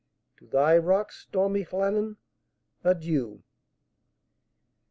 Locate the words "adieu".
2.83-3.43